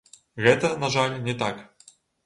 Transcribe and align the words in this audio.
Гэта, 0.45 0.71
на 0.85 0.91
жаль, 0.95 1.15
не 1.31 1.39
так. 1.47 1.65